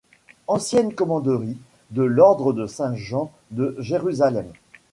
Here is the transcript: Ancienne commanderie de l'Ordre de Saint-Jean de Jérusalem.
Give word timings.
Ancienne 0.47 0.95
commanderie 0.95 1.59
de 1.91 2.01
l'Ordre 2.01 2.53
de 2.53 2.65
Saint-Jean 2.65 3.31
de 3.51 3.75
Jérusalem. 3.77 4.47